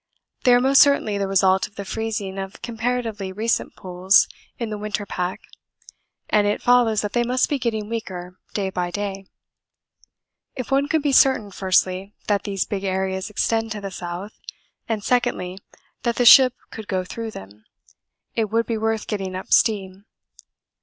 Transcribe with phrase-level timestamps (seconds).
[0.45, 4.27] They are most certainly the result of the freezing of comparatively recent pools
[4.57, 5.41] in the winter pack,
[6.27, 9.27] and it follows that they must be getting weaker day by day.
[10.55, 14.39] If one could be certain firstly, that these big areas extend to the south,
[14.89, 15.59] and, secondly,
[16.01, 17.65] that the ship could go through them,
[18.33, 20.05] it would be worth getting up steam.